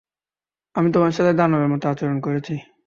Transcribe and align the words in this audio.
আমি 0.75 0.89
তোমার 0.91 1.11
সাথে 1.11 1.31
দানবের 1.33 1.69
মতো 1.73 1.85
আচরণ 1.89 2.17
করেছি। 2.19 2.53